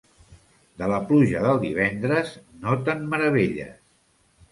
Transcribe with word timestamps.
De 0.81 0.85
la 0.91 0.95
pluja 1.09 1.43
del 1.47 1.61
divendres, 1.65 2.31
no 2.63 2.79
te'n 2.89 3.05
meravelles. 3.13 3.77